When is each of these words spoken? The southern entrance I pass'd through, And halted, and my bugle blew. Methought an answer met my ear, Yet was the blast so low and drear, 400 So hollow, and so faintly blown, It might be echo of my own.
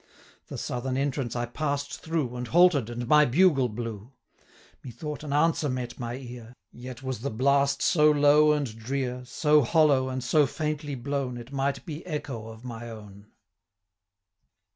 The 0.47 0.57
southern 0.57 0.97
entrance 0.97 1.35
I 1.35 1.45
pass'd 1.45 2.01
through, 2.01 2.35
And 2.35 2.47
halted, 2.47 2.89
and 2.89 3.07
my 3.07 3.23
bugle 3.23 3.69
blew. 3.69 4.11
Methought 4.83 5.23
an 5.23 5.31
answer 5.31 5.69
met 5.69 5.99
my 5.99 6.15
ear, 6.15 6.55
Yet 6.71 7.03
was 7.03 7.19
the 7.19 7.29
blast 7.29 7.83
so 7.83 8.09
low 8.09 8.51
and 8.51 8.65
drear, 8.75 9.17
400 9.25 9.27
So 9.27 9.61
hollow, 9.61 10.09
and 10.09 10.23
so 10.23 10.47
faintly 10.47 10.95
blown, 10.95 11.37
It 11.37 11.51
might 11.53 11.85
be 11.85 12.03
echo 12.07 12.47
of 12.47 12.65
my 12.65 12.89
own. 12.89 13.27